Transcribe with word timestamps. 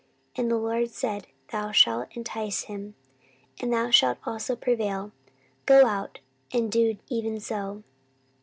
And 0.35 0.49
the 0.49 0.57
Lord 0.57 0.89
said, 0.89 1.27
Thou 1.51 1.69
shalt 1.71 2.07
entice 2.13 2.63
him, 2.63 2.95
and 3.59 3.71
thou 3.71 3.91
shalt 3.91 4.17
also 4.25 4.55
prevail: 4.55 5.11
go 5.67 5.85
out, 5.85 6.21
and 6.51 6.71
do 6.71 6.97
even 7.07 7.39
so. 7.39 7.83